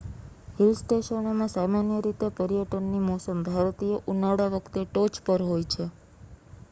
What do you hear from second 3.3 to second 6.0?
ભારતીય ઉનાળા વખતે ટોચ પર હોય છે